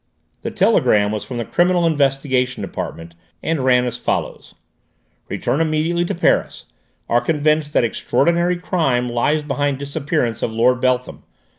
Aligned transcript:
The 0.41 0.49
telegram 0.49 1.11
was 1.11 1.23
from 1.23 1.37
the 1.37 1.45
Criminal 1.45 1.85
Investigation 1.85 2.63
Department, 2.63 3.13
and 3.43 3.63
ran 3.63 3.85
as 3.85 3.99
follows: 3.99 4.55
"Return 5.29 5.61
immediately 5.61 6.05
to 6.05 6.15
Paris. 6.15 6.65
Are 7.07 7.21
convinced 7.21 7.71
that 7.73 7.83
extraordinary 7.83 8.57
crime 8.57 9.09
lies 9.09 9.43
behind 9.43 9.77
disappearance 9.77 10.41
of 10.41 10.51
Lord 10.53 10.81
Beltham. 10.81 11.21